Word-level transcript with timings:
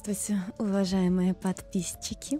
Здравствуйте, 0.00 0.40
уважаемые 0.58 1.34
подписчики! 1.34 2.38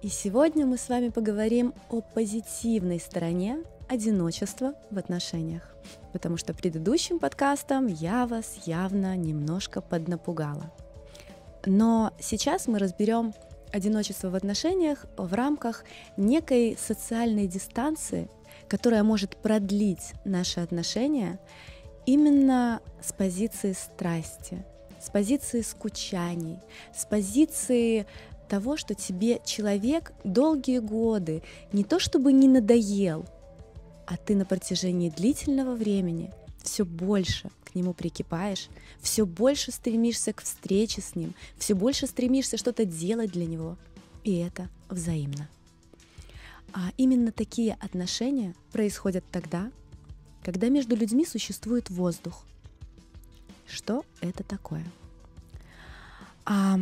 И 0.00 0.08
сегодня 0.08 0.64
мы 0.64 0.78
с 0.78 0.88
вами 0.88 1.10
поговорим 1.10 1.74
о 1.90 2.00
позитивной 2.00 2.98
стороне 2.98 3.58
одиночества 3.90 4.72
в 4.90 4.96
отношениях, 4.96 5.76
потому 6.14 6.38
что 6.38 6.54
предыдущим 6.54 7.18
подкастом 7.18 7.88
я 7.88 8.26
вас 8.26 8.62
явно 8.64 9.14
немножко 9.16 9.82
поднапугала. 9.82 10.72
Но 11.66 12.14
сейчас 12.18 12.68
мы 12.68 12.78
разберем 12.78 13.34
одиночество 13.70 14.30
в 14.30 14.34
отношениях 14.34 15.04
в 15.18 15.34
рамках 15.34 15.84
некой 16.16 16.78
социальной 16.80 17.46
дистанции, 17.46 18.30
которая 18.66 19.02
может 19.02 19.36
продлить 19.36 20.14
наши 20.24 20.60
отношения 20.60 21.38
именно 22.06 22.80
с 23.02 23.12
позиции 23.12 23.74
страсти, 23.74 24.64
с 25.04 25.10
позиции 25.10 25.60
скучаний, 25.60 26.58
с 26.96 27.04
позиции 27.04 28.06
того, 28.48 28.78
что 28.78 28.94
тебе 28.94 29.40
человек 29.44 30.12
долгие 30.24 30.78
годы 30.78 31.42
не 31.72 31.84
то 31.84 31.98
чтобы 31.98 32.32
не 32.32 32.48
надоел, 32.48 33.26
а 34.06 34.16
ты 34.16 34.34
на 34.34 34.46
протяжении 34.46 35.10
длительного 35.10 35.74
времени 35.74 36.32
все 36.62 36.86
больше 36.86 37.50
к 37.64 37.74
нему 37.74 37.92
прикипаешь, 37.92 38.68
все 39.00 39.26
больше 39.26 39.72
стремишься 39.72 40.32
к 40.32 40.42
встрече 40.42 41.02
с 41.02 41.14
ним, 41.14 41.34
все 41.58 41.74
больше 41.74 42.06
стремишься 42.06 42.56
что-то 42.56 42.86
делать 42.86 43.30
для 43.30 43.44
него. 43.44 43.76
И 44.22 44.38
это 44.38 44.70
взаимно. 44.88 45.50
А 46.72 46.92
именно 46.96 47.30
такие 47.30 47.74
отношения 47.74 48.54
происходят 48.72 49.24
тогда, 49.30 49.70
когда 50.42 50.70
между 50.70 50.96
людьми 50.96 51.26
существует 51.26 51.90
воздух. 51.90 52.46
Что 53.66 54.04
это 54.20 54.44
такое? 54.44 54.84
А, 56.44 56.78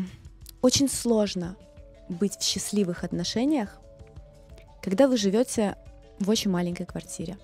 очень 0.61 0.89
сложно 0.89 1.57
быть 2.09 2.37
в 2.37 2.43
счастливых 2.43 3.05
отношениях, 3.05 3.79
когда 4.83 5.07
вы 5.07 5.17
живете 5.17 5.77
в 6.19 6.29
очень 6.29 6.51
маленькой 6.51 6.87
квартире. 6.87 7.39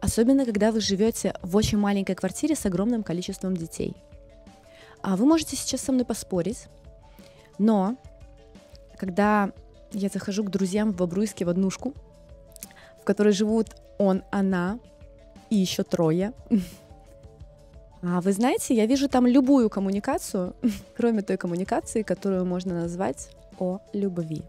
Особенно, 0.00 0.44
когда 0.44 0.70
вы 0.70 0.80
живете 0.80 1.34
в 1.42 1.56
очень 1.56 1.78
маленькой 1.78 2.14
квартире 2.14 2.54
с 2.54 2.64
огромным 2.66 3.02
количеством 3.02 3.56
детей. 3.56 3.96
А 5.02 5.16
вы 5.16 5.26
можете 5.26 5.56
сейчас 5.56 5.80
со 5.80 5.92
мной 5.92 6.04
поспорить, 6.04 6.66
но 7.58 7.96
когда 8.96 9.52
я 9.92 10.08
захожу 10.08 10.44
к 10.44 10.50
друзьям 10.50 10.92
в 10.92 10.96
Бобруйске 10.96 11.44
в 11.44 11.48
однушку, 11.48 11.94
в 13.00 13.04
которой 13.04 13.32
живут 13.32 13.74
он, 13.98 14.22
она 14.30 14.78
и 15.50 15.56
еще 15.56 15.82
трое, 15.82 16.32
а 18.02 18.20
вы 18.20 18.32
знаете, 18.32 18.74
я 18.74 18.86
вижу 18.86 19.08
там 19.08 19.26
любую 19.26 19.70
коммуникацию, 19.70 20.54
кроме 20.96 21.22
той 21.22 21.36
коммуникации, 21.36 22.02
которую 22.02 22.44
можно 22.44 22.74
назвать 22.82 23.30
о 23.58 23.80
любви. 23.92 24.42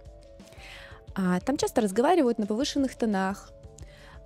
А, 1.15 1.39
там 1.39 1.57
часто 1.57 1.81
разговаривают 1.81 2.37
на 2.37 2.45
повышенных 2.45 2.95
тонах. 2.95 3.51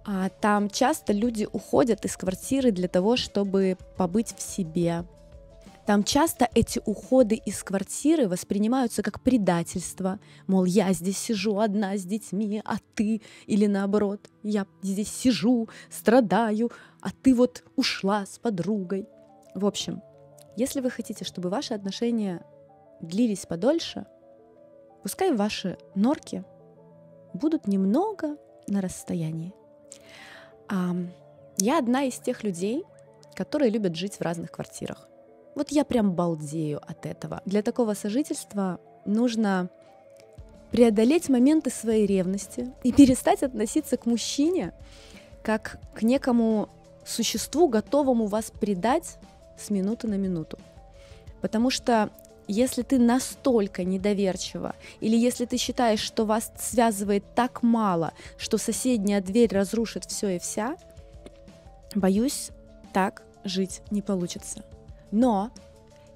А, 0.06 0.30
там 0.30 0.70
часто 0.70 1.14
люди 1.14 1.48
уходят 1.52 2.06
из 2.06 2.18
квартиры 2.18 2.72
для 2.72 2.88
того, 2.88 3.16
чтобы 3.16 3.78
побыть 3.98 4.36
в 4.36 4.42
себе. 4.42 5.06
Там 5.86 6.04
часто 6.04 6.48
эти 6.56 6.82
уходы 6.86 7.36
из 7.36 7.62
квартиры 7.62 8.30
воспринимаются 8.30 9.04
как 9.04 9.22
предательство. 9.22 10.20
Мол, 10.48 10.64
я 10.64 10.94
здесь 10.94 11.18
сижу 11.18 11.60
одна 11.60 11.98
с 11.98 12.04
детьми, 12.04 12.62
а 12.64 12.78
ты, 12.96 13.22
или 13.48 13.66
наоборот, 13.66 14.30
я 14.44 14.66
здесь 14.82 15.12
сижу, 15.12 15.68
страдаю, 15.90 16.72
а 17.02 17.10
ты 17.12 17.36
вот 17.36 17.64
ушла 17.76 18.26
с 18.26 18.40
подругой. 18.40 19.08
В 19.56 19.66
общем, 19.66 20.02
если 20.56 20.82
вы 20.82 20.90
хотите, 20.90 21.26
чтобы 21.26 21.50
ваши 21.50 21.74
отношения 21.74 22.44
длились 23.02 23.46
подольше, 23.46 24.06
пускай 25.02 25.34
ваши 25.34 25.78
норки 25.96 26.44
будут 27.34 27.68
немного 27.68 28.38
на 28.68 28.82
расстоянии. 28.82 29.54
А, 30.70 30.96
я 31.58 31.80
одна 31.80 32.04
из 32.04 32.16
тех 32.20 32.44
людей, 32.44 32.84
которые 33.36 33.70
любят 33.70 33.96
жить 33.96 34.16
в 34.16 34.22
разных 34.22 34.52
квартирах. 34.52 35.08
Вот 35.56 35.70
я 35.70 35.86
прям 35.86 36.14
балдею 36.14 36.82
от 36.86 37.06
этого. 37.06 37.42
Для 37.46 37.62
такого 37.62 37.94
сожительства 37.94 38.80
нужно 39.06 39.70
преодолеть 40.72 41.30
моменты 41.30 41.70
своей 41.70 42.08
ревности 42.08 42.74
и 42.84 42.92
перестать 42.92 43.44
относиться 43.44 43.98
к 43.98 44.06
мужчине 44.08 44.74
как 45.44 45.80
к 45.94 46.02
некому 46.02 46.70
существу, 47.06 47.68
готовому 47.68 48.28
вас 48.28 48.52
предать 48.60 49.18
с 49.58 49.70
минуты 49.70 50.08
на 50.08 50.16
минуту. 50.16 50.58
Потому 51.42 51.70
что 51.70 52.10
если 52.48 52.82
ты 52.82 53.00
настолько 53.00 53.84
недоверчива, 53.84 54.76
или 55.00 55.16
если 55.16 55.46
ты 55.46 55.58
считаешь, 55.58 56.00
что 56.00 56.26
вас 56.26 56.52
связывает 56.58 57.24
так 57.36 57.64
мало, 57.64 58.14
что 58.38 58.58
соседняя 58.58 59.22
дверь 59.22 59.54
разрушит 59.54 60.06
все 60.06 60.36
и 60.36 60.40
вся, 60.40 60.76
боюсь, 61.96 62.50
так 62.94 63.24
жить 63.44 63.82
не 63.92 64.02
получится. 64.02 64.64
Но 65.12 65.52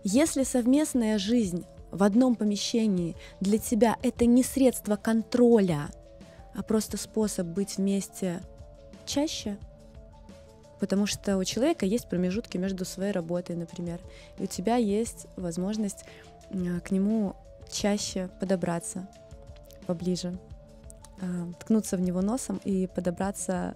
если 0.04 0.44
совместная 0.44 1.18
жизнь 1.18 1.66
в 1.92 2.04
одном 2.04 2.36
помещении 2.36 3.16
для 3.40 3.58
тебя 3.58 3.98
это 4.02 4.26
не 4.26 4.44
средство 4.44 4.96
контроля, 4.96 5.90
а 6.54 6.64
просто 6.64 6.98
способ 6.98 7.48
быть 7.48 7.78
вместе 7.78 8.42
чаще, 9.06 9.58
Потому 10.80 11.06
что 11.06 11.38
у 11.38 11.44
человека 11.44 11.86
есть 11.86 12.08
промежутки 12.08 12.58
между 12.58 12.86
своей 12.86 13.12
работой, 13.12 13.56
например, 13.56 14.00
и 14.38 14.44
у 14.44 14.48
тебя 14.48 14.76
есть 14.76 15.28
возможность 15.36 16.06
к 16.84 16.92
нему 16.92 17.36
чаще 17.72 18.30
подобраться 18.40 19.08
поближе, 19.86 20.38
а, 21.22 21.52
ткнуться 21.60 21.98
в 21.98 22.02
него 22.02 22.22
носом 22.22 22.62
и 22.64 22.88
подобраться 22.88 23.76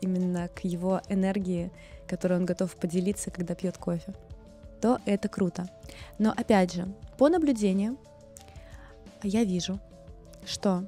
именно 0.00 0.48
к 0.48 0.64
его 0.64 1.02
энергии, 1.08 1.70
которой 2.08 2.38
он 2.38 2.46
готов 2.46 2.74
поделиться, 2.76 3.30
когда 3.30 3.54
пьет 3.54 3.76
кофе, 3.76 4.14
то 4.80 4.98
это 5.04 5.28
круто. 5.28 5.68
Но 6.18 6.32
опять 6.34 6.72
же, 6.72 6.88
по 7.18 7.28
наблюдениям 7.28 7.98
я 9.22 9.44
вижу, 9.44 9.78
что 10.46 10.84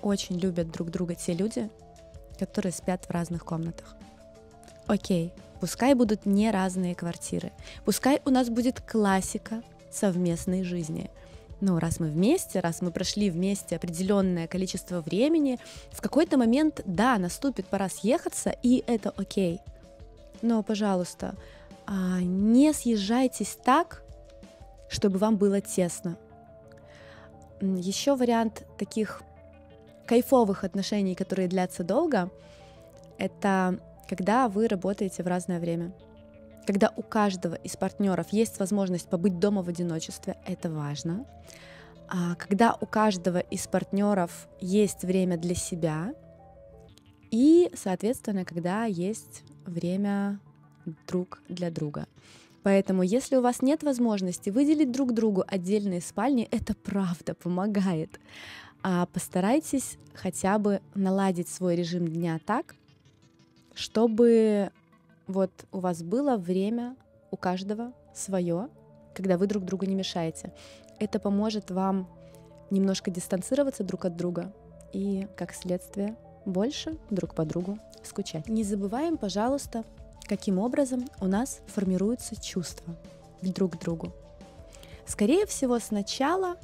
очень 0.00 0.38
любят 0.38 0.70
друг 0.70 0.90
друга 0.90 1.14
те 1.14 1.32
люди, 1.32 1.68
которые 2.38 2.72
спят 2.72 3.04
в 3.04 3.10
разных 3.10 3.44
комнатах. 3.44 3.96
Окей, 4.86 5.32
пускай 5.60 5.94
будут 5.94 6.26
не 6.26 6.50
разные 6.50 6.94
квартиры. 6.94 7.52
Пускай 7.84 8.20
у 8.24 8.30
нас 8.30 8.50
будет 8.50 8.80
классика 8.80 9.62
совместной 9.90 10.62
жизни. 10.62 11.10
Но 11.60 11.78
раз 11.78 12.00
мы 12.00 12.08
вместе, 12.08 12.60
раз 12.60 12.82
мы 12.82 12.90
прошли 12.90 13.30
вместе 13.30 13.76
определенное 13.76 14.46
количество 14.46 15.00
времени, 15.00 15.58
в 15.90 16.02
какой-то 16.02 16.36
момент, 16.36 16.82
да, 16.84 17.16
наступит 17.16 17.66
пора 17.66 17.88
съехаться, 17.88 18.50
и 18.62 18.84
это 18.86 19.14
окей. 19.16 19.60
Но, 20.42 20.62
пожалуйста, 20.62 21.34
а, 21.86 22.20
не 22.20 22.74
съезжайтесь 22.74 23.56
так, 23.64 24.02
чтобы 24.88 25.18
вам 25.18 25.36
было 25.36 25.60
тесно. 25.60 26.18
Еще 27.60 28.14
вариант 28.14 28.66
таких 28.76 29.22
кайфовых 30.06 30.64
отношений, 30.64 31.14
которые 31.14 31.48
длятся 31.48 31.82
долго, 31.82 32.30
это 33.16 33.78
когда 34.08 34.48
вы 34.48 34.68
работаете 34.68 35.22
в 35.22 35.26
разное 35.26 35.60
время. 35.60 35.92
Когда 36.66 36.92
у 36.96 37.02
каждого 37.02 37.54
из 37.54 37.76
партнеров 37.76 38.28
есть 38.30 38.58
возможность 38.58 39.08
побыть 39.08 39.38
дома 39.38 39.62
в 39.62 39.68
одиночестве, 39.68 40.36
это 40.46 40.70
важно. 40.70 41.26
А 42.08 42.34
когда 42.36 42.76
у 42.80 42.86
каждого 42.86 43.38
из 43.38 43.66
партнеров 43.66 44.48
есть 44.60 45.02
время 45.02 45.36
для 45.36 45.54
себя, 45.54 46.14
и, 47.30 47.70
соответственно, 47.74 48.44
когда 48.44 48.84
есть 48.84 49.42
время 49.66 50.38
друг 51.06 51.42
для 51.48 51.70
друга. 51.70 52.06
Поэтому, 52.62 53.02
если 53.02 53.36
у 53.36 53.42
вас 53.42 53.60
нет 53.60 53.82
возможности 53.82 54.50
выделить 54.50 54.90
друг 54.90 55.12
другу 55.12 55.44
отдельные 55.46 56.00
спальни, 56.00 56.48
это 56.50 56.74
правда 56.74 57.34
помогает. 57.34 58.20
А 58.82 59.06
постарайтесь 59.06 59.98
хотя 60.14 60.58
бы 60.58 60.80
наладить 60.94 61.48
свой 61.48 61.76
режим 61.76 62.06
дня 62.06 62.38
так, 62.44 62.74
чтобы 63.74 64.70
вот 65.26 65.50
у 65.72 65.80
вас 65.80 66.02
было 66.02 66.36
время 66.36 66.96
у 67.30 67.36
каждого 67.36 67.92
свое, 68.14 68.68
когда 69.14 69.36
вы 69.36 69.46
друг 69.46 69.64
другу 69.64 69.86
не 69.86 69.94
мешаете. 69.94 70.52
Это 70.98 71.18
поможет 71.18 71.70
вам 71.70 72.08
немножко 72.70 73.10
дистанцироваться 73.10 73.84
друг 73.84 74.04
от 74.04 74.16
друга 74.16 74.52
и, 74.92 75.26
как 75.36 75.52
следствие, 75.54 76.16
больше 76.44 76.98
друг 77.10 77.34
по 77.34 77.44
другу 77.44 77.78
скучать. 78.02 78.48
Не 78.48 78.64
забываем, 78.64 79.16
пожалуйста, 79.16 79.84
каким 80.26 80.58
образом 80.58 81.08
у 81.20 81.26
нас 81.26 81.60
формируются 81.66 82.40
чувства 82.40 82.94
друг 83.42 83.76
к 83.76 83.80
другу. 83.80 84.12
Скорее 85.06 85.46
всего, 85.46 85.78
сначала 85.78 86.56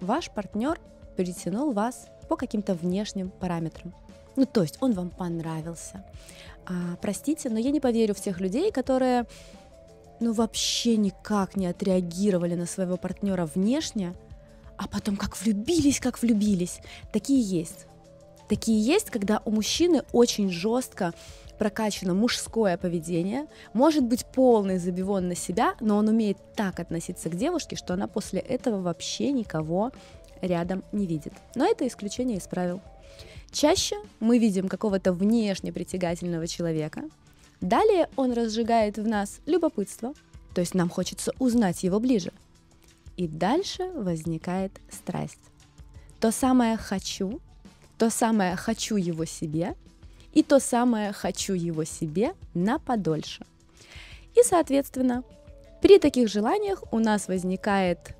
ваш 0.00 0.30
партнер 0.30 0.78
притянул 1.16 1.72
вас 1.72 2.06
по 2.28 2.36
каким-то 2.36 2.74
внешним 2.74 3.30
параметрам. 3.30 3.94
Ну, 4.36 4.46
то 4.46 4.62
есть 4.62 4.78
он 4.80 4.92
вам 4.92 5.10
понравился. 5.10 6.04
А, 6.66 6.96
простите, 7.00 7.50
но 7.50 7.58
я 7.58 7.70
не 7.70 7.80
поверю 7.80 8.14
в 8.14 8.20
тех 8.20 8.40
людей, 8.40 8.70
которые 8.70 9.26
ну 10.20 10.32
вообще 10.32 10.96
никак 10.96 11.56
не 11.56 11.66
отреагировали 11.66 12.54
на 12.54 12.66
своего 12.66 12.96
партнера 12.96 13.46
внешне, 13.46 14.14
а 14.76 14.86
потом 14.88 15.16
как 15.16 15.36
влюбились, 15.40 16.00
как 16.00 16.20
влюбились. 16.22 16.80
Такие 17.12 17.40
есть. 17.40 17.86
Такие 18.48 18.80
есть, 18.80 19.10
когда 19.10 19.40
у 19.44 19.50
мужчины 19.50 20.02
очень 20.12 20.50
жестко 20.50 21.12
прокачано 21.58 22.14
мужское 22.14 22.76
поведение, 22.76 23.46
может 23.72 24.04
быть 24.04 24.26
полный 24.26 24.78
забивон 24.78 25.28
на 25.28 25.34
себя, 25.34 25.74
но 25.80 25.96
он 25.96 26.08
умеет 26.08 26.38
так 26.54 26.80
относиться 26.80 27.28
к 27.28 27.36
девушке, 27.36 27.76
что 27.76 27.94
она 27.94 28.08
после 28.08 28.40
этого 28.40 28.80
вообще 28.80 29.30
никого 29.32 29.92
рядом 30.40 30.82
не 30.92 31.06
видит. 31.06 31.32
Но 31.54 31.64
это 31.64 31.86
исключение 31.86 32.38
из 32.38 32.46
правил. 32.46 32.80
Чаще 33.52 33.96
мы 34.18 34.38
видим 34.38 34.66
какого-то 34.66 35.12
внешне 35.12 35.72
притягательного 35.72 36.46
человека. 36.46 37.02
Далее 37.60 38.08
он 38.16 38.32
разжигает 38.32 38.96
в 38.96 39.06
нас 39.06 39.40
любопытство, 39.44 40.14
то 40.54 40.62
есть 40.62 40.74
нам 40.74 40.88
хочется 40.88 41.32
узнать 41.38 41.82
его 41.82 42.00
ближе. 42.00 42.32
И 43.18 43.28
дальше 43.28 43.90
возникает 43.94 44.72
страсть. 44.90 45.38
То 46.18 46.32
самое 46.32 46.78
«хочу», 46.78 47.40
то 47.98 48.08
самое 48.08 48.56
«хочу 48.56 48.96
его 48.96 49.26
себе», 49.26 49.76
и 50.32 50.42
то 50.42 50.58
самое 50.58 51.12
«хочу 51.12 51.52
его 51.52 51.84
себе» 51.84 52.32
на 52.54 52.78
подольше. 52.78 53.44
И, 54.34 54.42
соответственно, 54.42 55.24
при 55.82 55.98
таких 55.98 56.28
желаниях 56.28 56.82
у 56.90 56.98
нас 56.98 57.28
возникает 57.28 58.16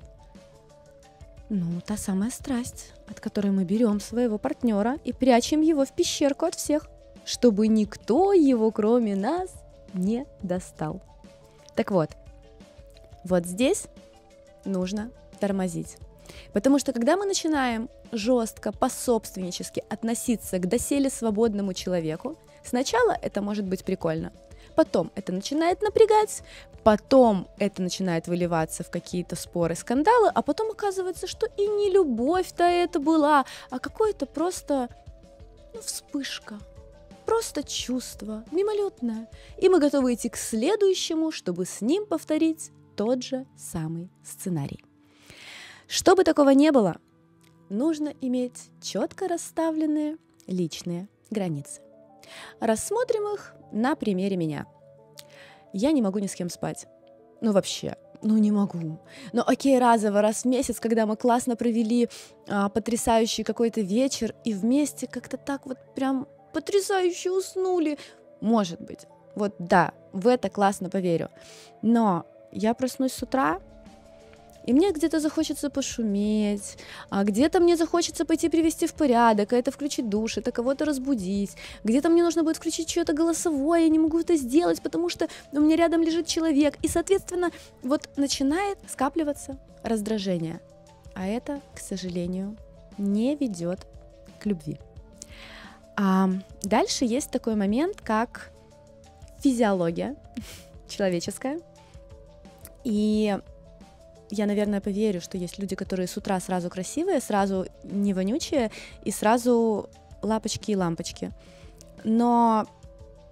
ну, 1.53 1.81
та 1.85 1.97
самая 1.97 2.31
страсть, 2.31 2.93
от 3.07 3.19
которой 3.19 3.51
мы 3.51 3.63
берем 3.63 3.99
своего 3.99 4.39
партнера 4.39 4.97
и 5.03 5.13
прячем 5.13 5.61
его 5.61 5.85
в 5.85 5.91
пещерку 5.93 6.45
от 6.45 6.55
всех, 6.55 6.87
чтобы 7.25 7.67
никто 7.67 8.33
его, 8.33 8.71
кроме 8.71 9.15
нас, 9.15 9.53
не 9.93 10.25
достал. 10.41 11.01
Так 11.75 11.91
вот, 11.91 12.09
вот 13.23 13.45
здесь 13.45 13.85
нужно 14.65 15.11
тормозить. 15.39 15.97
Потому 16.53 16.79
что 16.79 16.91
когда 16.91 17.17
мы 17.17 17.25
начинаем 17.25 17.87
жестко, 18.11 18.71
пособственнически 18.71 19.83
относиться 19.89 20.57
к 20.57 20.67
доселе 20.67 21.11
свободному 21.11 21.73
человеку, 21.73 22.35
сначала 22.63 23.15
это 23.21 23.43
может 23.43 23.65
быть 23.65 23.85
прикольно. 23.85 24.31
Потом 24.75 25.11
это 25.13 25.31
начинает 25.31 25.83
напрягать, 25.83 26.41
потом 26.83 27.47
это 27.57 27.81
начинает 27.81 28.27
выливаться 28.27 28.83
в 28.83 28.91
какие-то 28.91 29.35
споры, 29.35 29.75
скандалы, 29.75 30.29
а 30.33 30.41
потом 30.41 30.71
оказывается, 30.71 31.27
что 31.27 31.47
и 31.57 31.67
не 31.67 31.89
любовь-то 31.89 32.63
это 32.63 32.99
была, 32.99 33.45
а 33.69 33.79
какое-то 33.79 34.25
просто 34.25 34.89
ну, 35.73 35.81
вспышка, 35.81 36.59
просто 37.25 37.63
чувство, 37.63 38.43
мимолетное. 38.51 39.29
И 39.57 39.69
мы 39.69 39.79
готовы 39.79 40.13
идти 40.13 40.29
к 40.29 40.37
следующему, 40.37 41.31
чтобы 41.31 41.65
с 41.65 41.81
ним 41.81 42.05
повторить 42.05 42.71
тот 42.95 43.23
же 43.23 43.45
самый 43.57 44.09
сценарий. 44.23 44.83
Чтобы 45.87 46.23
такого 46.23 46.49
не 46.49 46.71
было, 46.71 46.97
нужно 47.69 48.13
иметь 48.21 48.69
четко 48.81 49.27
расставленные 49.27 50.17
личные 50.47 51.07
границы. 51.29 51.81
Рассмотрим 52.59 53.33
их 53.33 53.53
на 53.71 53.95
примере 53.95 54.37
меня. 54.37 54.65
Я 55.73 55.91
не 55.91 56.01
могу 56.01 56.19
ни 56.19 56.27
с 56.27 56.35
кем 56.35 56.49
спать. 56.49 56.87
Ну 57.41 57.51
вообще, 57.51 57.97
ну 58.21 58.37
не 58.37 58.51
могу. 58.51 58.99
Но 59.33 59.43
окей, 59.45 59.77
разово, 59.79 60.21
раз 60.21 60.43
в 60.43 60.45
месяц, 60.45 60.79
когда 60.79 61.05
мы 61.05 61.17
классно 61.17 61.55
провели 61.55 62.09
а, 62.47 62.69
потрясающий 62.69 63.43
какой-то 63.43 63.81
вечер 63.81 64.33
и 64.45 64.53
вместе 64.53 65.07
как-то 65.07 65.37
так 65.37 65.65
вот 65.65 65.77
прям 65.95 66.27
потрясающе 66.53 67.31
уснули. 67.31 67.97
Может 68.39 68.79
быть. 68.79 69.07
Вот 69.35 69.55
да, 69.59 69.93
в 70.13 70.27
это 70.27 70.49
классно 70.49 70.89
поверю. 70.89 71.29
Но 71.81 72.25
я 72.51 72.73
проснусь 72.73 73.13
с 73.13 73.23
утра, 73.23 73.59
и 74.65 74.73
мне 74.73 74.91
где-то 74.91 75.19
захочется 75.19 75.69
пошуметь, 75.69 76.77
а 77.09 77.23
где-то 77.23 77.59
мне 77.59 77.75
захочется 77.75 78.25
пойти 78.25 78.49
привести 78.49 78.87
в 78.87 78.93
порядок, 78.93 79.53
а 79.53 79.57
это 79.57 79.71
включить 79.71 80.09
душ, 80.09 80.37
это 80.37 80.51
кого-то 80.51 80.85
разбудить, 80.85 81.55
где-то 81.83 82.09
мне 82.09 82.23
нужно 82.23 82.43
будет 82.43 82.57
включить 82.57 82.89
что-то 82.89 83.13
голосовое, 83.13 83.83
я 83.83 83.89
не 83.89 83.99
могу 83.99 84.19
это 84.19 84.35
сделать, 84.35 84.81
потому 84.81 85.09
что 85.09 85.27
у 85.51 85.59
меня 85.59 85.75
рядом 85.75 86.01
лежит 86.01 86.27
человек, 86.27 86.77
и, 86.81 86.87
соответственно, 86.87 87.51
вот 87.81 88.09
начинает 88.17 88.77
скапливаться 88.87 89.57
раздражение, 89.83 90.59
а 91.13 91.27
это, 91.27 91.61
к 91.75 91.79
сожалению, 91.79 92.57
не 92.97 93.35
ведет 93.35 93.79
к 94.39 94.45
любви. 94.45 94.79
А 95.95 96.29
дальше 96.63 97.05
есть 97.05 97.29
такой 97.29 97.55
момент, 97.55 98.01
как 98.01 98.51
физиология 99.39 100.15
человеческая, 100.87 101.59
и 102.83 103.37
я, 104.33 104.45
наверное, 104.45 104.81
поверю, 104.81 105.21
что 105.21 105.37
есть 105.37 105.59
люди, 105.59 105.75
которые 105.75 106.07
с 106.07 106.17
утра 106.17 106.39
сразу 106.39 106.69
красивые, 106.69 107.21
сразу 107.21 107.65
не 107.83 108.13
вонючие 108.13 108.71
и 109.05 109.11
сразу 109.11 109.89
лапочки 110.21 110.71
и 110.71 110.75
лампочки. 110.75 111.31
Но 112.03 112.65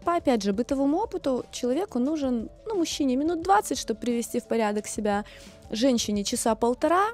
по, 0.05 0.15
опять 0.15 0.43
же, 0.43 0.53
бытовому 0.53 0.97
опыту 0.97 1.45
человеку 1.51 1.99
нужен, 1.99 2.49
ну, 2.65 2.75
мужчине 2.75 3.15
минут 3.15 3.43
20, 3.43 3.77
чтобы 3.77 3.99
привести 3.99 4.39
в 4.39 4.45
порядок 4.45 4.87
себя, 4.87 5.25
женщине 5.69 6.23
часа 6.23 6.55
полтора, 6.55 7.07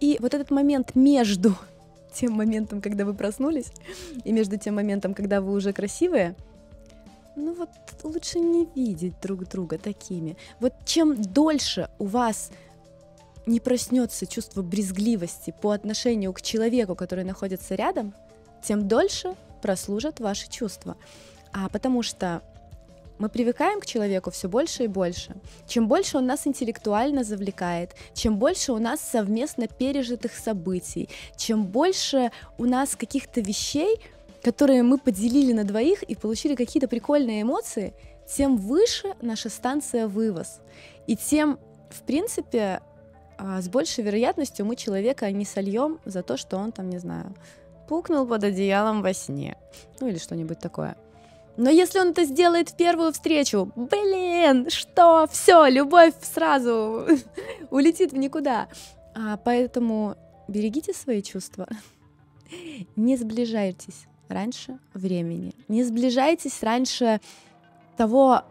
и 0.00 0.16
вот 0.20 0.34
этот 0.34 0.50
момент 0.50 0.94
между 0.94 1.54
тем 2.12 2.32
моментом, 2.32 2.80
когда 2.80 3.04
вы 3.04 3.14
проснулись, 3.14 3.72
и 4.24 4.32
между 4.32 4.56
тем 4.58 4.76
моментом, 4.76 5.14
когда 5.14 5.40
вы 5.40 5.52
уже 5.52 5.72
красивые, 5.72 6.34
ну 7.36 7.54
вот 7.54 7.70
лучше 8.02 8.40
не 8.40 8.66
видеть 8.74 9.14
друг 9.22 9.48
друга 9.48 9.78
такими. 9.78 10.36
Вот 10.60 10.72
чем 10.84 11.20
дольше 11.20 11.88
у 11.98 12.06
вас 12.06 12.50
не 13.48 13.60
проснется 13.60 14.26
чувство 14.26 14.62
брезгливости 14.62 15.54
по 15.60 15.72
отношению 15.72 16.32
к 16.32 16.42
человеку, 16.42 16.94
который 16.94 17.24
находится 17.24 17.74
рядом, 17.74 18.14
тем 18.62 18.86
дольше 18.86 19.34
прослужат 19.62 20.20
ваши 20.20 20.48
чувства. 20.48 20.96
А 21.52 21.68
потому 21.68 22.02
что 22.02 22.42
мы 23.18 23.28
привыкаем 23.28 23.80
к 23.80 23.86
человеку 23.86 24.30
все 24.30 24.48
больше 24.48 24.84
и 24.84 24.86
больше. 24.86 25.34
Чем 25.66 25.88
больше 25.88 26.18
он 26.18 26.26
нас 26.26 26.46
интеллектуально 26.46 27.24
завлекает, 27.24 27.96
чем 28.14 28.38
больше 28.38 28.72
у 28.72 28.78
нас 28.78 29.00
совместно 29.00 29.66
пережитых 29.66 30.34
событий, 30.34 31.08
чем 31.36 31.64
больше 31.64 32.30
у 32.58 32.64
нас 32.64 32.94
каких-то 32.94 33.40
вещей, 33.40 33.96
которые 34.42 34.84
мы 34.84 34.98
поделили 34.98 35.52
на 35.52 35.64
двоих 35.64 36.04
и 36.04 36.14
получили 36.14 36.54
какие-то 36.54 36.86
прикольные 36.86 37.42
эмоции, 37.42 37.92
тем 38.28 38.56
выше 38.56 39.14
наша 39.20 39.48
станция 39.48 40.06
вывоз. 40.06 40.60
И 41.08 41.16
тем, 41.16 41.58
в 41.90 42.02
принципе, 42.02 42.82
а 43.38 43.62
с 43.62 43.68
большей 43.68 44.04
вероятностью 44.04 44.66
мы 44.66 44.74
человека 44.76 45.30
не 45.30 45.44
сольем 45.44 46.00
за 46.04 46.22
то, 46.22 46.36
что 46.36 46.56
он 46.56 46.72
там, 46.72 46.90
не 46.90 46.98
знаю, 46.98 47.34
пукнул 47.88 48.26
под 48.26 48.44
одеялом 48.44 49.00
во 49.00 49.12
сне. 49.14 49.56
Ну 50.00 50.08
или 50.08 50.18
что-нибудь 50.18 50.58
такое. 50.58 50.96
Но 51.56 51.70
если 51.70 51.98
он 51.98 52.10
это 52.10 52.24
сделает 52.24 52.68
в 52.68 52.76
первую 52.76 53.12
встречу, 53.12 53.72
блин, 53.74 54.68
что, 54.70 55.26
все, 55.30 55.66
любовь 55.66 56.14
сразу 56.20 57.06
улетит 57.70 58.12
в 58.12 58.16
никуда. 58.16 58.68
А 59.14 59.36
поэтому 59.36 60.16
берегите 60.46 60.92
свои 60.92 61.22
чувства, 61.22 61.66
не 62.96 63.16
сближайтесь 63.16 64.06
раньше 64.28 64.78
времени, 64.94 65.54
не 65.68 65.84
сближайтесь 65.84 66.62
раньше 66.62 67.20
того 67.96 68.42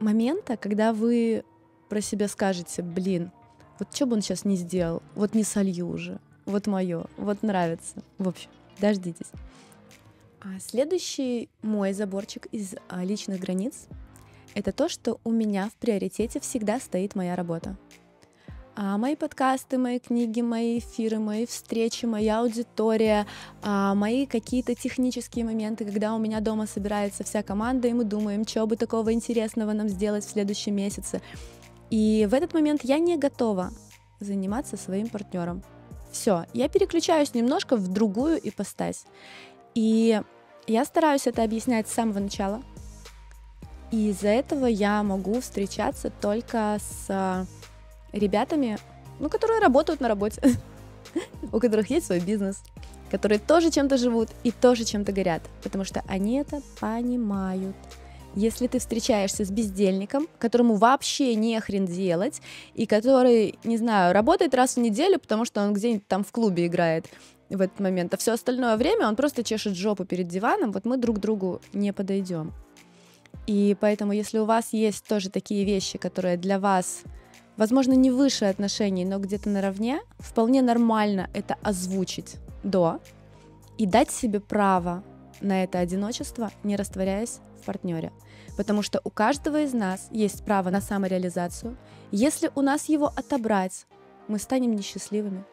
момента, 0.00 0.56
когда 0.56 0.92
вы 0.92 1.44
про 1.88 2.00
себя 2.00 2.28
скажете, 2.28 2.82
блин, 2.82 3.30
вот 3.78 3.94
что 3.94 4.06
бы 4.06 4.14
он 4.14 4.22
сейчас 4.22 4.44
не 4.44 4.56
сделал, 4.56 5.02
вот 5.14 5.34
не 5.34 5.44
солью 5.44 5.88
уже, 5.88 6.18
вот 6.44 6.66
мое, 6.66 7.06
вот 7.16 7.42
нравится. 7.42 8.02
В 8.18 8.28
общем, 8.28 8.50
дождитесь. 8.78 9.30
А 10.40 10.60
следующий 10.60 11.48
мой 11.62 11.92
заборчик 11.92 12.46
из 12.52 12.74
а, 12.88 13.04
личных 13.04 13.40
границ— 13.40 13.86
это 14.54 14.72
то, 14.72 14.88
что 14.88 15.20
у 15.24 15.30
меня 15.30 15.68
в 15.68 15.74
приоритете 15.74 16.40
всегда 16.40 16.78
стоит 16.78 17.14
моя 17.14 17.34
работа. 17.36 17.76
А 18.78 18.98
мои 18.98 19.16
подкасты, 19.16 19.78
мои 19.78 19.98
книги, 19.98 20.42
мои 20.42 20.80
эфиры, 20.80 21.18
мои 21.18 21.46
встречи, 21.46 22.04
моя 22.04 22.40
аудитория, 22.40 23.26
а 23.62 23.94
мои 23.94 24.26
какие-то 24.26 24.74
технические 24.74 25.46
моменты, 25.46 25.86
когда 25.86 26.14
у 26.14 26.18
меня 26.18 26.40
дома 26.40 26.66
собирается 26.66 27.24
вся 27.24 27.42
команда, 27.42 27.88
и 27.88 27.94
мы 27.94 28.04
думаем, 28.04 28.46
что 28.46 28.66
бы 28.66 28.76
такого 28.76 29.14
интересного 29.14 29.72
нам 29.72 29.88
сделать 29.88 30.26
в 30.26 30.30
следующем 30.30 30.76
месяце. 30.76 31.22
И 31.90 32.26
в 32.30 32.34
этот 32.34 32.54
момент 32.54 32.82
я 32.84 32.98
не 32.98 33.16
готова 33.16 33.70
заниматься 34.20 34.76
своим 34.76 35.08
партнером. 35.08 35.62
Все, 36.10 36.46
я 36.52 36.68
переключаюсь 36.68 37.34
немножко 37.34 37.76
в 37.76 37.88
другую 37.88 38.40
ипостась. 38.42 39.04
И 39.74 40.20
я 40.66 40.84
стараюсь 40.84 41.26
это 41.26 41.42
объяснять 41.42 41.88
с 41.88 41.92
самого 41.92 42.20
начала. 42.20 42.62
И 43.92 44.10
из-за 44.10 44.28
этого 44.28 44.66
я 44.66 45.02
могу 45.02 45.40
встречаться 45.40 46.10
только 46.10 46.78
с 46.80 47.46
ребятами, 48.12 48.78
ну, 49.20 49.28
которые 49.28 49.60
работают 49.60 50.00
на 50.00 50.08
работе, 50.08 50.42
у 51.52 51.60
которых 51.60 51.90
есть 51.90 52.06
свой 52.06 52.20
бизнес, 52.20 52.62
которые 53.10 53.38
тоже 53.38 53.70
чем-то 53.70 53.96
живут 53.96 54.30
и 54.42 54.50
тоже 54.50 54.84
чем-то 54.84 55.12
горят, 55.12 55.42
потому 55.62 55.84
что 55.84 56.02
они 56.08 56.38
это 56.38 56.62
понимают. 56.80 57.76
Если 58.36 58.66
ты 58.66 58.78
встречаешься 58.78 59.46
с 59.46 59.50
бездельником, 59.50 60.28
которому 60.38 60.74
вообще 60.74 61.34
не 61.34 61.58
хрен 61.58 61.86
делать, 61.86 62.42
и 62.74 62.84
который, 62.84 63.58
не 63.64 63.78
знаю, 63.78 64.12
работает 64.12 64.54
раз 64.54 64.76
в 64.76 64.80
неделю, 64.80 65.18
потому 65.18 65.46
что 65.46 65.62
он 65.62 65.72
где-нибудь 65.72 66.06
там 66.06 66.22
в 66.22 66.30
клубе 66.32 66.66
играет 66.66 67.06
в 67.48 67.62
этот 67.62 67.80
момент, 67.80 68.12
а 68.12 68.18
все 68.18 68.32
остальное 68.32 68.76
время 68.76 69.08
он 69.08 69.16
просто 69.16 69.42
чешет 69.42 69.74
жопу 69.74 70.04
перед 70.04 70.28
диваном, 70.28 70.72
вот 70.72 70.84
мы 70.84 70.98
друг 70.98 71.18
другу 71.18 71.62
не 71.72 71.94
подойдем. 71.94 72.52
И 73.46 73.74
поэтому, 73.80 74.12
если 74.12 74.38
у 74.38 74.44
вас 74.44 74.72
есть 74.72 75.06
тоже 75.06 75.30
такие 75.30 75.64
вещи, 75.64 75.96
которые 75.96 76.36
для 76.36 76.58
вас, 76.58 77.04
возможно, 77.56 77.94
не 77.94 78.10
выше 78.10 78.44
отношений, 78.44 79.06
но 79.06 79.18
где-то 79.18 79.48
наравне, 79.48 80.00
вполне 80.18 80.60
нормально 80.60 81.30
это 81.32 81.56
озвучить 81.62 82.36
до 82.62 83.00
и 83.78 83.86
дать 83.86 84.10
себе 84.10 84.40
право 84.40 85.02
на 85.40 85.64
это 85.64 85.78
одиночество, 85.78 86.50
не 86.64 86.76
растворяясь 86.76 87.40
партнере. 87.66 88.12
Потому 88.56 88.82
что 88.82 89.00
у 89.04 89.10
каждого 89.10 89.60
из 89.60 89.74
нас 89.74 90.08
есть 90.10 90.44
право 90.44 90.70
на 90.70 90.80
самореализацию. 90.80 91.76
Если 92.10 92.50
у 92.54 92.62
нас 92.62 92.88
его 92.88 93.06
отобрать, 93.14 93.86
мы 94.28 94.38
станем 94.38 94.74
несчастливыми. 94.74 95.44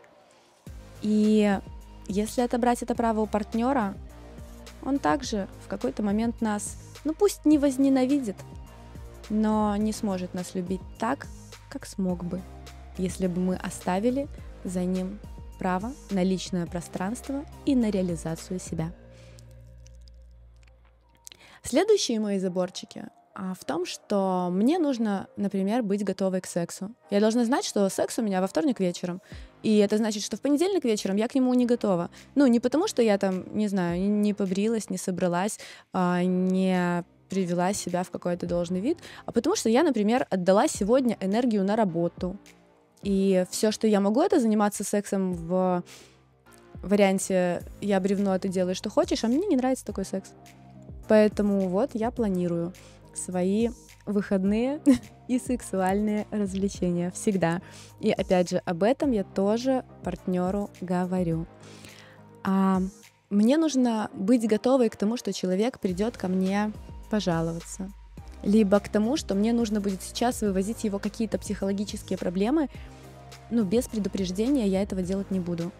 И 1.01 1.59
если 2.07 2.41
отобрать 2.41 2.81
это 2.81 2.95
право 2.95 3.21
у 3.21 3.27
партнера, 3.27 3.95
он 4.81 4.99
также 4.99 5.47
в 5.65 5.67
какой-то 5.67 6.03
момент 6.03 6.41
нас, 6.41 6.77
ну 7.03 7.13
пусть 7.13 7.45
не 7.45 7.57
возненавидит, 7.57 8.37
но 9.29 9.75
не 9.75 9.91
сможет 9.91 10.33
нас 10.33 10.55
любить 10.55 10.81
так, 10.99 11.27
как 11.69 11.85
смог 11.85 12.23
бы, 12.23 12.41
если 12.97 13.27
бы 13.27 13.41
мы 13.41 13.55
оставили 13.55 14.27
за 14.63 14.83
ним 14.83 15.19
право 15.59 15.93
на 16.09 16.23
личное 16.23 16.65
пространство 16.65 17.45
и 17.65 17.75
на 17.75 17.89
реализацию 17.89 18.59
себя. 18.59 18.91
Следующие 21.63 22.19
мои 22.19 22.39
заборчики 22.39 23.05
а, 23.33 23.53
в 23.53 23.63
том, 23.65 23.85
что 23.85 24.49
мне 24.51 24.77
нужно, 24.77 25.27
например, 25.37 25.81
быть 25.81 26.03
готовой 26.03 26.41
к 26.41 26.45
сексу. 26.45 26.93
Я 27.09 27.19
должна 27.19 27.45
знать, 27.45 27.65
что 27.65 27.87
секс 27.89 28.19
у 28.19 28.21
меня 28.21 28.41
во 28.41 28.47
вторник 28.47 28.79
вечером. 28.79 29.21
И 29.63 29.77
это 29.77 29.97
значит, 29.97 30.23
что 30.23 30.35
в 30.37 30.41
понедельник 30.41 30.83
вечером 30.83 31.15
я 31.15 31.27
к 31.27 31.35
нему 31.35 31.53
не 31.53 31.65
готова. 31.65 32.09
Ну, 32.35 32.47
не 32.47 32.59
потому, 32.59 32.87
что 32.87 33.01
я 33.01 33.17
там, 33.17 33.45
не 33.55 33.67
знаю, 33.69 34.01
не 34.01 34.33
побрилась, 34.33 34.89
не 34.89 34.97
собралась, 34.97 35.57
а, 35.93 36.21
не 36.23 37.03
привела 37.29 37.73
себя 37.73 38.03
в 38.03 38.11
какой-то 38.11 38.45
должный 38.45 38.79
вид, 38.79 38.99
а 39.25 39.31
потому 39.31 39.55
что 39.55 39.69
я, 39.69 39.83
например, 39.83 40.27
отдала 40.29 40.67
сегодня 40.67 41.17
энергию 41.19 41.63
на 41.63 41.75
работу. 41.75 42.37
И 43.01 43.45
все, 43.49 43.71
что 43.71 43.87
я 43.87 43.99
могу, 43.99 44.21
это 44.21 44.39
заниматься 44.39 44.83
сексом 44.83 45.33
в 45.33 45.83
варианте 46.83 47.63
«я 47.81 47.99
бревно, 47.99 48.33
а 48.33 48.39
ты 48.39 48.49
делаешь, 48.49 48.77
что 48.77 48.89
хочешь», 48.89 49.23
а 49.23 49.27
мне 49.27 49.47
не 49.47 49.55
нравится 49.55 49.85
такой 49.85 50.05
секс. 50.05 50.33
Поэтому 51.07 51.67
вот 51.69 51.91
я 51.93 52.11
планирую 52.11 52.73
свои 53.13 53.69
выходные 54.05 54.81
и 55.27 55.39
сексуальные 55.39 56.27
развлечения 56.31 57.11
всегда. 57.11 57.61
И 57.99 58.11
опять 58.11 58.49
же, 58.49 58.61
об 58.65 58.83
этом 58.83 59.11
я 59.11 59.23
тоже 59.23 59.83
партнеру 60.03 60.69
говорю. 60.81 61.45
А 62.43 62.81
мне 63.29 63.57
нужно 63.57 64.09
быть 64.13 64.47
готовой 64.47 64.89
к 64.89 64.95
тому, 64.95 65.17
что 65.17 65.33
человек 65.33 65.79
придет 65.79 66.17
ко 66.17 66.27
мне 66.27 66.71
пожаловаться, 67.09 67.91
либо 68.43 68.79
к 68.79 68.89
тому, 68.89 69.17
что 69.17 69.33
мне 69.33 69.53
нужно 69.53 69.79
будет 69.79 70.01
сейчас 70.01 70.41
вывозить 70.41 70.83
его 70.83 70.99
какие-то 70.99 71.37
психологические 71.39 72.17
проблемы, 72.17 72.69
ну, 73.49 73.63
без 73.63 73.87
предупреждения 73.87 74.67
я 74.67 74.81
этого 74.81 75.01
делать 75.01 75.31
не 75.31 75.39
буду, 75.39 75.71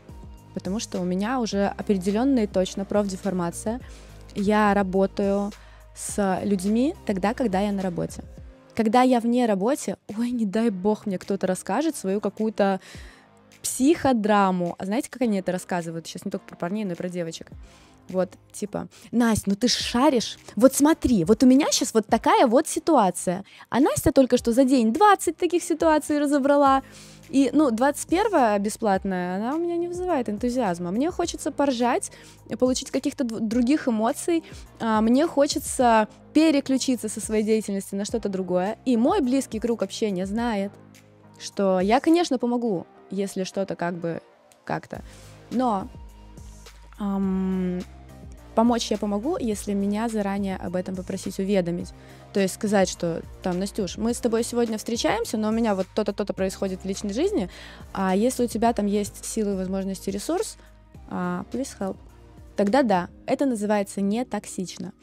потому 0.54 0.80
что 0.80 1.00
у 1.00 1.04
меня 1.04 1.40
уже 1.40 1.66
определенная 1.68 2.48
точно 2.48 2.86
профдеформация, 2.86 3.80
я 4.36 4.74
работаю 4.74 5.52
с 5.96 6.40
людьми 6.44 6.96
тогда, 7.06 7.34
когда 7.34 7.60
я 7.60 7.72
на 7.72 7.82
работе. 7.82 8.24
Когда 8.76 9.04
я 9.04 9.20
вне 9.20 9.46
работе, 9.46 9.98
ой, 10.18 10.32
не 10.32 10.46
дай 10.46 10.70
бог 10.70 11.06
мне 11.06 11.20
кто-то 11.20 11.46
расскажет 11.46 11.96
свою 11.96 12.20
какую-то 12.20 12.80
психодраму. 13.62 14.76
А 14.78 14.86
знаете, 14.86 15.10
как 15.10 15.22
они 15.22 15.40
это 15.40 15.52
рассказывают? 15.52 16.08
Сейчас 16.08 16.26
не 16.26 16.32
только 16.32 16.46
про 16.46 16.56
парней, 16.56 16.84
но 16.84 16.94
и 16.94 16.96
про 16.96 17.10
девочек. 17.10 17.52
Вот, 18.10 18.34
типа, 18.52 18.88
Настя, 19.12 19.50
ну 19.50 19.56
ты 19.56 19.68
шаришь. 19.68 20.38
Вот 20.56 20.76
смотри, 20.76 21.24
вот 21.24 21.42
у 21.44 21.46
меня 21.46 21.68
сейчас 21.72 21.94
вот 21.94 22.06
такая 22.08 22.48
вот 22.48 22.68
ситуация. 22.68 23.46
А 23.70 23.80
Настя 23.80 24.12
только 24.12 24.38
что 24.38 24.52
за 24.52 24.66
день 24.66 24.94
20 24.94 25.38
таких 25.38 25.64
ситуаций 25.64 26.20
разобрала. 26.20 26.84
И, 27.30 27.50
ну, 27.54 27.72
21 27.72 28.62
бесплатная, 28.62 29.38
она 29.38 29.56
у 29.56 29.58
меня 29.58 29.78
не 29.78 29.88
вызывает 29.88 30.30
энтузиазма. 30.30 30.92
Мне 30.92 31.10
хочется 31.10 31.52
поржать, 31.52 32.12
получить 32.60 32.92
каких-то 32.92 33.24
других 33.24 33.88
эмоций. 33.88 34.44
А, 34.80 35.02
мне 35.02 35.26
хочется 35.26 36.08
переключиться 36.34 37.10
со 37.10 37.22
своей 37.22 37.44
деятельности 37.44 37.96
на 37.96 38.06
что-то 38.06 38.30
другое. 38.30 38.78
И 38.86 38.98
мой 38.98 39.22
близкий 39.22 39.60
круг 39.60 39.82
общения 39.82 40.26
знает, 40.26 40.72
что 41.40 41.80
я, 41.80 42.00
конечно, 42.00 42.38
помогу, 42.38 42.86
если 43.10 43.46
что-то 43.46 43.76
как 43.76 43.96
бы 43.96 44.22
как-то. 44.66 45.02
Но 45.50 45.88
помочь 48.56 48.92
я 48.92 48.98
помогу, 48.98 49.38
если 49.38 49.74
меня 49.74 50.10
заранее 50.10 50.58
об 50.58 50.76
этом 50.76 50.96
попросить 50.96 51.40
уведомить. 51.40 51.94
То 52.34 52.40
есть 52.40 52.56
сказать, 52.56 52.90
что 52.90 53.22
там, 53.42 53.60
Настюш, 53.60 53.98
мы 53.98 54.14
с 54.14 54.20
тобой 54.20 54.44
сегодня 54.44 54.78
встречаемся, 54.78 55.38
но 55.38 55.50
у 55.50 55.52
меня 55.52 55.76
вот 55.76 55.88
то-то, 55.94 56.14
то-то 56.14 56.34
происходит 56.34 56.82
в 56.82 56.86
личной 56.86 57.14
жизни, 57.14 57.50
а 57.94 58.16
если 58.16 58.46
у 58.46 58.48
тебя 58.48 58.74
там 58.74 58.86
есть 58.86 59.26
силы, 59.26 59.56
возможности, 59.56 60.10
ресурс, 60.10 60.58
uh, 61.10 61.46
please 61.52 61.70
help. 61.80 61.98
Тогда 62.56 62.84
да, 62.84 63.10
это 63.26 63.46
называется 63.46 64.02
не 64.02 64.26
токсично. 64.26 64.94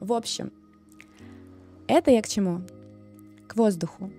В 0.00 0.12
общем, 0.12 0.52
это 1.88 2.10
я 2.10 2.22
к 2.22 2.28
чему? 2.28 2.62
К 3.46 3.56
воздуху. 3.56 4.10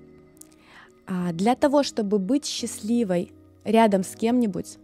А 1.05 1.31
для 1.31 1.55
того, 1.55 1.83
чтобы 1.83 2.19
быть 2.19 2.45
счастливой 2.45 3.31
рядом 3.63 4.03
с 4.03 4.15
кем-нибудь, 4.15 4.77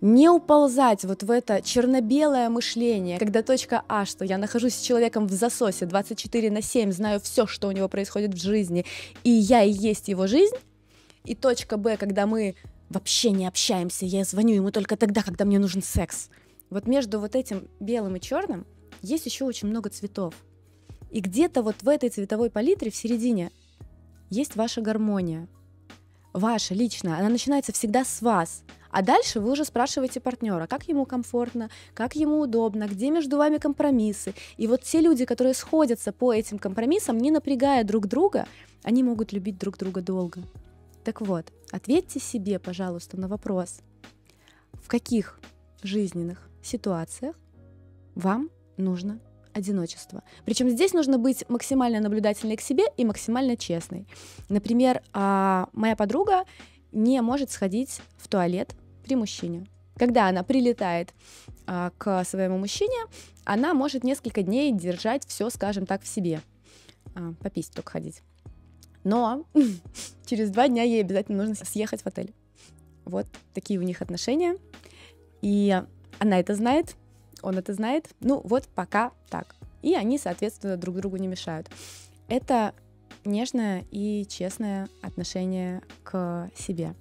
не 0.00 0.28
уползать 0.28 1.04
вот 1.04 1.22
в 1.22 1.30
это 1.30 1.62
черно-белое 1.62 2.48
мышление, 2.48 3.18
когда 3.18 3.42
точка 3.42 3.82
А, 3.88 4.04
что 4.04 4.24
я 4.24 4.38
нахожусь 4.38 4.74
с 4.74 4.80
человеком 4.80 5.26
в 5.26 5.32
засосе 5.32 5.86
24 5.86 6.50
на 6.50 6.62
7, 6.62 6.92
знаю 6.92 7.20
все, 7.20 7.46
что 7.46 7.68
у 7.68 7.72
него 7.72 7.88
происходит 7.88 8.34
в 8.34 8.40
жизни, 8.40 8.84
и 9.24 9.30
я 9.30 9.62
и 9.62 9.70
есть 9.70 10.08
его 10.08 10.26
жизнь, 10.26 10.56
и 11.24 11.34
точка 11.34 11.76
Б, 11.76 11.96
когда 11.96 12.26
мы 12.26 12.54
вообще 12.88 13.30
не 13.30 13.46
общаемся, 13.46 14.06
я 14.06 14.24
звоню 14.24 14.54
ему 14.54 14.70
только 14.70 14.96
тогда, 14.96 15.22
когда 15.22 15.44
мне 15.44 15.58
нужен 15.58 15.82
секс. 15.82 16.30
Вот 16.70 16.86
между 16.86 17.20
вот 17.20 17.34
этим 17.34 17.68
белым 17.80 18.16
и 18.16 18.20
черным 18.20 18.66
есть 19.02 19.26
еще 19.26 19.44
очень 19.44 19.68
много 19.68 19.90
цветов. 19.90 20.34
И 21.10 21.20
где-то 21.20 21.62
вот 21.62 21.76
в 21.82 21.88
этой 21.88 22.10
цветовой 22.10 22.50
палитре 22.50 22.90
в 22.90 22.96
середине 22.96 23.50
есть 24.30 24.56
ваша 24.56 24.80
гармония. 24.80 25.48
Ваша 26.32 26.74
личная. 26.74 27.18
Она 27.18 27.30
начинается 27.30 27.72
всегда 27.72 28.04
с 28.04 28.20
вас. 28.20 28.62
А 28.90 29.02
дальше 29.02 29.40
вы 29.40 29.52
уже 29.52 29.64
спрашиваете 29.64 30.20
партнера, 30.20 30.66
как 30.66 30.88
ему 30.88 31.04
комфортно, 31.04 31.70
как 31.94 32.16
ему 32.16 32.40
удобно, 32.40 32.86
где 32.86 33.10
между 33.10 33.36
вами 33.36 33.58
компромиссы. 33.58 34.34
И 34.56 34.66
вот 34.66 34.82
те 34.82 35.00
люди, 35.00 35.24
которые 35.24 35.54
сходятся 35.54 36.12
по 36.12 36.32
этим 36.32 36.58
компромиссам, 36.58 37.18
не 37.18 37.30
напрягая 37.30 37.84
друг 37.84 38.06
друга, 38.06 38.46
они 38.82 39.02
могут 39.02 39.32
любить 39.32 39.58
друг 39.58 39.76
друга 39.76 40.00
долго. 40.00 40.40
Так 41.04 41.20
вот, 41.20 41.52
ответьте 41.70 42.20
себе, 42.20 42.58
пожалуйста, 42.58 43.18
на 43.18 43.28
вопрос, 43.28 43.80
в 44.72 44.88
каких 44.88 45.40
жизненных 45.82 46.48
ситуациях 46.62 47.36
вам 48.14 48.50
нужно 48.76 49.20
одиночество. 49.52 50.22
Причем 50.44 50.70
здесь 50.70 50.92
нужно 50.92 51.18
быть 51.18 51.44
максимально 51.48 52.00
наблюдательной 52.00 52.56
к 52.56 52.60
себе 52.60 52.84
и 52.96 53.04
максимально 53.04 53.56
честной. 53.56 54.06
Например, 54.48 55.02
а, 55.12 55.68
моя 55.72 55.96
подруга 55.96 56.44
не 56.92 57.20
может 57.22 57.50
сходить 57.50 58.00
в 58.16 58.28
туалет 58.28 58.74
при 59.04 59.16
мужчине. 59.16 59.66
Когда 59.96 60.28
она 60.28 60.42
прилетает 60.42 61.12
а, 61.66 61.90
к 61.98 62.24
своему 62.24 62.58
мужчине, 62.58 62.96
она 63.44 63.74
может 63.74 64.04
несколько 64.04 64.42
дней 64.42 64.72
держать 64.72 65.26
все, 65.26 65.50
скажем 65.50 65.86
так, 65.86 66.02
в 66.02 66.06
себе. 66.06 66.40
А, 67.14 67.32
попить 67.40 67.70
только 67.72 67.92
ходить. 67.92 68.22
Но 69.04 69.44
через 70.26 70.50
два 70.50 70.68
дня 70.68 70.82
ей 70.82 71.00
обязательно 71.00 71.44
нужно 71.44 71.64
съехать 71.64 72.02
в 72.02 72.06
отель. 72.06 72.32
Вот 73.04 73.26
такие 73.54 73.80
у 73.80 73.82
них 73.82 74.02
отношения. 74.02 74.56
И 75.42 75.82
она 76.18 76.38
это 76.38 76.54
знает, 76.54 76.94
он 77.42 77.58
это 77.58 77.74
знает. 77.74 78.08
Ну 78.20 78.40
вот 78.44 78.68
пока 78.68 79.12
так. 79.30 79.56
И 79.82 79.94
они, 79.94 80.18
соответственно, 80.18 80.76
друг 80.76 80.96
другу 80.96 81.16
не 81.16 81.28
мешают. 81.28 81.68
Это 82.28 82.74
нежное 83.24 83.84
и 83.90 84.26
честное 84.28 84.88
отношение 85.02 85.82
к 86.02 86.50
себе. 86.54 86.94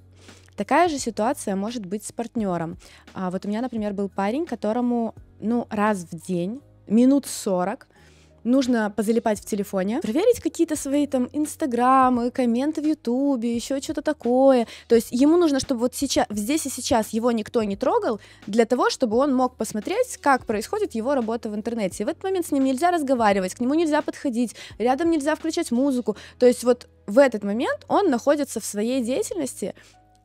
Такая 0.55 0.89
же 0.89 0.97
ситуация 0.97 1.55
может 1.55 1.86
быть 1.86 2.03
с 2.03 2.12
партнером. 2.12 2.77
А 3.13 3.29
вот 3.29 3.45
у 3.45 3.47
меня, 3.47 3.62
например, 3.62 3.93
был 3.93 4.09
парень, 4.09 4.45
которому 4.45 5.13
ну, 5.39 5.67
раз 5.69 6.00
в 6.00 6.25
день, 6.25 6.62
минут 6.88 7.25
40, 7.27 7.88
нужно 8.48 8.92
позалипать 8.96 9.39
в 9.39 9.46
телефоне, 9.46 10.00
проверить 10.01 10.39
какие-то 10.39 10.75
свои 10.75 11.06
там 11.08 11.30
инстаграмы, 11.34 12.32
комменты 12.32 12.82
в 12.82 12.86
ютубе, 12.86 13.56
еще 13.56 13.80
что-то 13.82 14.01
такое. 14.01 14.68
То 14.88 14.96
есть 14.96 15.10
ему 15.12 15.38
нужно, 15.38 15.60
чтобы 15.60 15.82
вот 15.82 15.96
сейчас, 15.96 16.25
здесь 16.30 16.66
и 16.66 16.70
сейчас 16.70 17.10
его 17.10 17.32
никто 17.32 17.63
не 17.63 17.75
трогал, 17.75 18.20
для 18.48 18.66
того, 18.66 18.89
чтобы 18.89 19.18
он 19.18 19.36
мог 19.36 19.56
посмотреть, 19.56 20.18
как 20.18 20.46
происходит 20.46 20.96
его 20.96 21.13
работа 21.13 21.50
в 21.50 21.56
интернете. 21.56 22.04
И 22.04 22.06
в 22.06 22.10
этот 22.10 22.24
момент 22.24 22.48
с 22.48 22.51
ним 22.51 22.63
нельзя 22.63 22.92
разговаривать, 22.92 23.56
к 23.56 23.60
нему 23.60 23.74
нельзя 23.74 24.01
подходить, 24.01 24.56
рядом 24.77 25.12
нельзя 25.12 25.36
включать 25.36 25.72
музыку. 25.72 26.16
То 26.39 26.46
есть 26.46 26.63
вот 26.63 26.88
в 27.06 27.20
этот 27.20 27.44
момент 27.44 27.86
он 27.88 28.10
находится 28.10 28.60
в 28.60 28.66
своей 28.66 29.01
деятельности, 29.01 29.74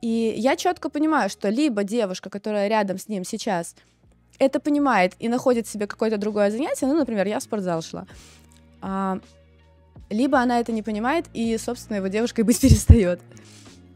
и 0.01 0.35
я 0.37 0.57
четко 0.57 0.91
понимаю, 0.91 1.31
что 1.31 1.49
либо 1.49 1.85
девушка, 1.85 2.29
которая 2.29 2.69
рядом 2.69 2.99
с 2.99 3.09
ним 3.09 3.25
сейчас, 3.25 3.77
это 4.39 4.61
понимает 4.61 5.15
и 5.19 5.29
находит 5.29 5.67
себе 5.67 5.87
какое-то 5.87 6.19
другое 6.19 6.51
занятие, 6.51 6.87
ну, 6.87 6.97
например, 6.97 7.27
я 7.27 7.39
в 7.39 7.43
спортзал 7.43 7.83
шла, 7.83 8.07
а, 8.81 9.21
либо 10.11 10.39
она 10.39 10.61
это 10.61 10.73
не 10.73 10.83
понимает 10.83 11.27
и, 11.33 11.57
собственно, 11.59 11.97
его 11.97 12.09
девушкой 12.09 12.43
быть 12.43 12.61
перестает. 12.61 13.21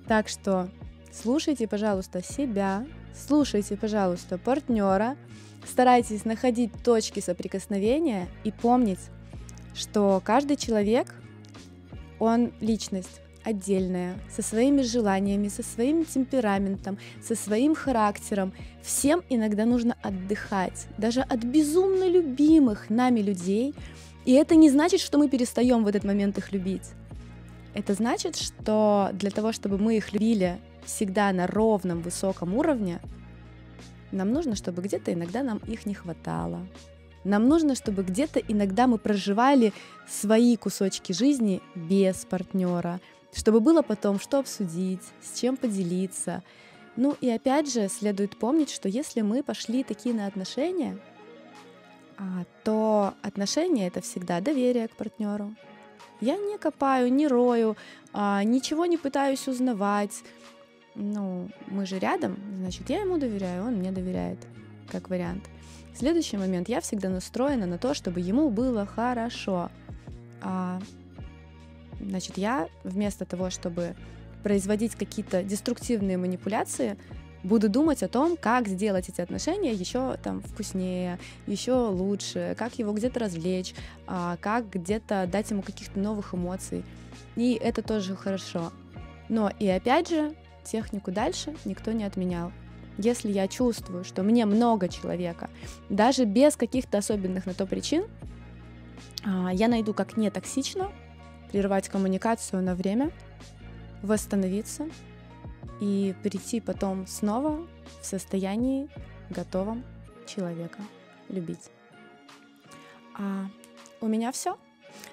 Так 0.07 0.29
что 0.29 0.69
слушайте, 1.13 1.67
пожалуйста, 1.67 2.23
себя, 2.23 2.87
слушайте, 3.15 3.77
пожалуйста, 3.77 4.39
партнера, 4.39 5.17
старайтесь 5.67 6.25
находить 6.25 6.73
точки 6.85 7.21
соприкосновения 7.21 8.29
и 8.45 8.53
помнить, 8.53 9.01
что 9.75 10.23
каждый 10.25 10.57
человек, 10.57 11.15
он 12.19 12.53
личность, 12.61 13.21
отдельная, 13.47 14.19
со 14.29 14.43
своими 14.43 14.83
желаниями, 14.83 15.49
со 15.49 15.63
своим 15.63 16.05
темпераментом, 16.05 16.99
со 17.23 17.37
своим 17.37 17.77
характером. 17.77 18.53
Всем 18.83 19.23
иногда 19.29 19.65
нужно 19.65 19.97
отдыхать, 20.03 20.89
даже 20.99 21.21
от 21.21 21.45
безумно 21.45 22.09
любимых 22.09 22.91
нами 22.91 23.21
людей. 23.21 23.75
И 24.25 24.33
это 24.33 24.57
не 24.57 24.69
значит, 24.69 25.01
что 25.01 25.17
мы 25.17 25.29
перестаем 25.29 25.85
в 25.85 25.87
этот 25.87 26.03
момент 26.03 26.39
их 26.39 26.53
любить. 26.53 26.91
Это 27.73 27.95
значит, 27.95 28.37
что 28.37 29.11
для 29.13 29.31
того, 29.31 29.53
чтобы 29.53 29.79
мы 29.79 29.97
их 29.97 30.13
любили 30.13 30.59
всегда 30.85 31.33
на 31.33 31.47
ровном, 31.47 32.03
высоком 32.03 32.55
уровне, 32.55 33.01
нам 34.11 34.33
нужно, 34.33 34.57
чтобы 34.57 34.83
где-то 34.83 35.13
иногда 35.13 35.45
нам 35.45 35.59
их 35.59 35.87
не 35.87 35.95
хватало. 35.95 36.67
Нам 37.23 37.49
нужно, 37.49 37.75
чтобы 37.75 38.03
где-то 38.05 38.39
иногда 38.39 38.87
мы 38.87 38.99
проживали 38.99 39.73
свои 40.09 40.57
кусочки 40.57 41.13
жизни 41.13 41.61
без 41.75 42.25
партнера, 42.25 43.01
чтобы 43.37 43.61
было 43.61 43.83
потом 43.83 44.19
что 44.19 44.39
обсудить, 44.39 45.03
с 45.21 45.39
чем 45.39 45.57
поделиться. 45.57 46.43
Ну 46.97 47.15
и 47.21 47.29
опять 47.29 47.71
же, 47.71 47.89
следует 47.89 48.39
помнить, 48.39 48.71
что 48.71 48.89
если 48.89 49.21
мы 49.21 49.43
пошли 49.43 49.85
такие 49.85 50.15
на 50.15 50.27
отношения, 50.27 50.99
а, 52.17 52.45
то 52.65 53.13
отношения 53.21 53.87
это 53.87 54.01
всегда 54.01 54.41
доверие 54.41 54.89
к 54.89 54.97
партнеру. 54.97 55.55
Я 56.23 56.39
не 56.39 56.57
копаю, 56.57 57.13
не 57.13 57.29
рою, 57.29 57.77
а, 58.15 58.43
ничего 58.43 58.87
не 58.87 58.97
пытаюсь 58.97 59.47
узнавать. 59.47 60.23
Ну, 60.95 61.51
мы 61.67 61.85
же 61.85 61.99
рядом, 61.99 62.39
значит, 62.57 62.89
я 62.89 63.03
ему 63.03 63.19
доверяю, 63.19 63.67
он 63.67 63.75
мне 63.75 63.93
доверяет, 63.93 64.39
как 64.91 65.11
вариант. 65.11 65.45
Следующий 65.95 66.39
момент, 66.39 66.71
я 66.71 66.81
всегда 66.81 67.11
настроена 67.11 67.67
на 67.67 67.77
то, 67.77 67.93
чтобы 67.93 68.21
ему 68.21 68.49
было 68.49 68.87
хорошо. 68.87 69.71
Значит, 72.01 72.39
я 72.39 72.69
вместо 72.85 73.25
того, 73.25 73.51
чтобы 73.51 73.95
производить 74.43 74.95
какие-то 74.95 75.43
деструктивные 75.43 76.17
манипуляции, 76.17 76.97
буду 77.43 77.69
думать 77.69 78.03
о 78.03 78.09
том, 78.09 78.37
как 78.37 78.69
сделать 78.69 79.09
эти 79.09 79.21
отношения 79.21 79.73
еще 79.73 80.17
там 80.23 80.41
вкуснее, 80.41 81.19
еще 81.47 81.89
лучше, 81.89 82.55
как 82.59 82.79
его 82.79 82.93
где-то 82.93 83.21
развлечь, 83.21 83.75
а, 84.07 84.37
как 84.41 84.71
где-то 84.71 85.29
дать 85.31 85.51
ему 85.51 85.63
каких-то 85.63 85.99
новых 85.99 86.35
эмоций. 86.35 86.85
И 87.37 87.59
это 87.61 87.83
тоже 87.83 88.17
хорошо. 88.17 88.73
Но 89.29 89.51
и 89.59 89.69
опять 89.69 90.09
же, 90.09 90.35
технику 90.65 91.13
дальше 91.13 91.55
никто 91.65 91.93
не 91.93 92.05
отменял. 92.05 92.53
Если 92.99 93.31
я 93.31 93.47
чувствую, 93.47 94.05
что 94.05 94.23
мне 94.23 94.47
много 94.47 94.89
человека, 94.89 95.51
даже 95.91 96.25
без 96.25 96.57
каких-то 96.57 96.99
особенных 96.99 97.47
на 97.47 97.55
то 97.55 97.67
причин, 97.67 98.05
а, 99.25 99.51
я 99.53 99.69
найду, 99.69 99.93
как 99.95 100.17
не 100.17 100.31
токсично 100.31 100.91
прервать 101.51 101.89
коммуникацию 101.89 102.63
на 102.63 102.75
время, 102.75 103.11
восстановиться 104.03 104.89
и 105.81 106.15
прийти 106.23 106.61
потом 106.61 107.07
снова 107.07 107.67
в 108.01 108.07
состоянии 108.07 108.89
готовом 109.31 109.85
человека 110.27 110.79
любить. 111.29 111.71
А 113.19 113.47
у 114.01 114.09
меня 114.09 114.33
все. 114.33 114.59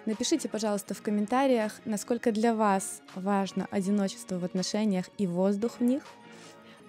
Напишите, 0.06 0.50
пожалуйста, 0.50 0.94
в 0.94 1.02
комментариях, 1.02 1.80
насколько 1.86 2.32
для 2.32 2.54
вас 2.54 3.02
важно 3.16 3.68
одиночество 3.72 4.38
в 4.38 4.46
отношениях 4.46 5.10
и 5.18 5.28
воздух 5.28 5.80
в 5.80 5.84
них. 5.84 6.04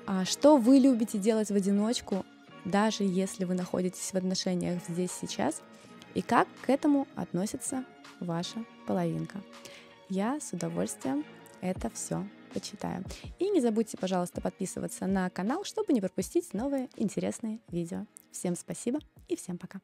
А 0.07 0.25
что 0.25 0.57
вы 0.57 0.79
любите 0.79 1.19
делать 1.19 1.51
в 1.51 1.55
одиночку, 1.55 2.25
даже 2.65 3.05
если 3.05 3.45
вы 3.45 3.55
находитесь 3.55 4.13
в 4.13 4.15
отношениях 4.15 4.81
здесь 4.89 5.13
сейчас, 5.13 5.63
и 6.15 6.23
как 6.23 6.47
к 6.63 6.71
этому 6.71 7.07
относится 7.17 7.85
ваша 8.21 8.65
половинка. 8.87 9.41
Я 10.09 10.41
с 10.41 10.53
удовольствием 10.53 11.25
это 11.61 11.91
все 11.91 12.27
почитаю. 12.53 13.05
И 13.39 13.51
не 13.51 13.61
забудьте, 13.61 13.97
пожалуйста, 13.97 14.41
подписываться 14.41 15.07
на 15.07 15.29
канал, 15.31 15.65
чтобы 15.65 15.93
не 15.93 16.01
пропустить 16.01 16.55
новые 16.55 16.89
интересные 16.97 17.61
видео. 17.69 18.07
Всем 18.31 18.55
спасибо 18.55 19.01
и 19.29 19.37
всем 19.37 19.59
пока. 19.59 19.81